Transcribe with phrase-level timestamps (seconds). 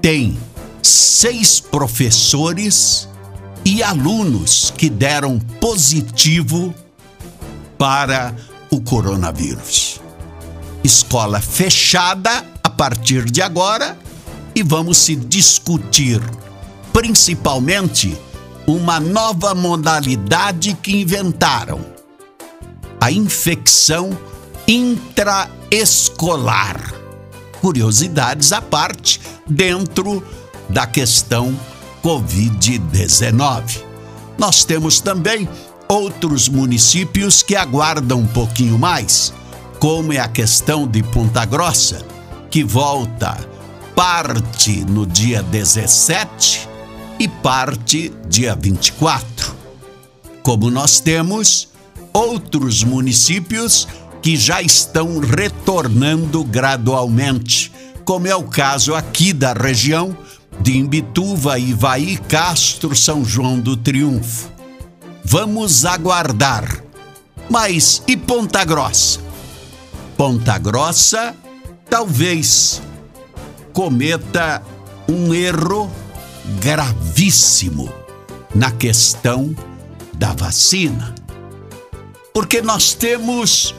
[0.00, 0.38] tem
[0.82, 3.08] seis professores
[3.64, 6.74] e alunos que deram positivo
[7.76, 8.34] para
[8.70, 10.00] o coronavírus.
[10.82, 13.98] Escola fechada a partir de agora
[14.56, 16.18] e vamos se discutir
[16.90, 18.16] principalmente
[18.66, 21.84] uma nova modalidade que inventaram:
[22.98, 24.18] a infecção
[24.66, 26.94] intraescolar.
[27.60, 30.24] Curiosidades à parte dentro
[30.70, 31.54] da questão
[32.02, 33.82] Covid-19.
[34.38, 35.46] Nós temos também
[35.88, 39.34] outros municípios que aguardam um pouquinho mais,
[39.78, 42.06] como é a questão de Ponta Grossa,
[42.50, 43.55] que volta
[43.96, 46.68] parte no dia 17
[47.18, 49.56] e parte dia 24.
[50.42, 51.70] Como nós temos
[52.12, 53.88] outros municípios
[54.20, 57.72] que já estão retornando gradualmente,
[58.04, 60.14] como é o caso aqui da região
[60.60, 64.50] de Imbituva, Ivaí, Castro, São João do Triunfo.
[65.24, 66.84] Vamos aguardar.
[67.48, 69.20] Mas e Ponta Grossa?
[70.18, 71.34] Ponta Grossa,
[71.88, 72.82] talvez
[73.76, 74.62] cometa
[75.06, 75.90] um erro
[76.62, 77.92] gravíssimo
[78.54, 79.54] na questão
[80.14, 81.14] da vacina.
[82.32, 83.74] Porque nós temos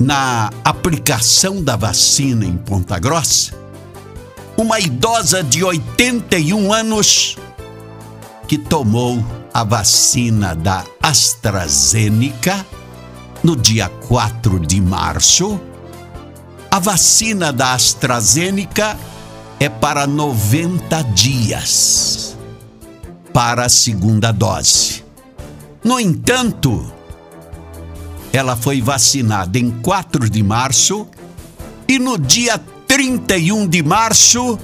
[0.00, 3.52] na aplicação da vacina em Ponta Grossa
[4.56, 7.36] uma idosa de 81 anos
[8.48, 12.66] que tomou a vacina da AstraZeneca
[13.44, 15.60] no dia 4 de março
[16.74, 18.98] a vacina da AstraZeneca
[19.60, 22.36] é para 90 dias
[23.32, 25.04] para a segunda dose.
[25.84, 26.92] No entanto,
[28.32, 31.06] ela foi vacinada em 4 de março
[31.86, 32.58] e no dia
[32.88, 34.58] 31 de março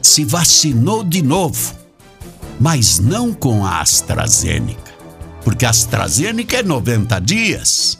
[0.00, 1.74] se vacinou de novo,
[2.58, 4.94] mas não com a AstraZeneca,
[5.44, 7.98] porque a AstraZeneca é 90 dias.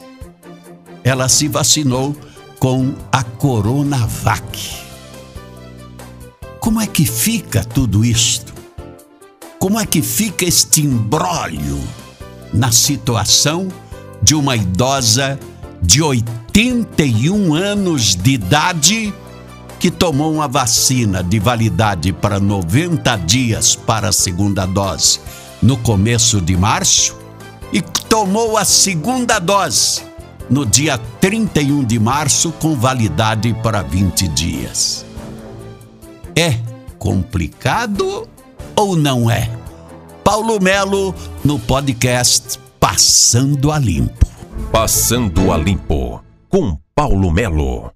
[1.03, 2.17] Ela se vacinou
[2.63, 4.41] com a Coronavac.
[6.61, 8.53] Como é que fica tudo isto?
[9.59, 11.77] Como é que fica este imbróglio
[12.53, 13.67] na situação
[14.21, 15.37] de uma idosa
[15.81, 19.13] de 81 anos de idade
[19.77, 25.19] que tomou uma vacina de validade para 90 dias para a segunda dose
[25.61, 27.17] no começo de março
[27.73, 30.12] e tomou a segunda dose
[30.49, 35.05] no dia 31 de março com validade para 20 dias.
[36.35, 36.57] É
[36.97, 38.27] complicado
[38.75, 39.49] ou não é?
[40.23, 44.25] Paulo Melo no podcast Passando a Limpo.
[44.71, 47.91] Passando a Limpo com Paulo Melo.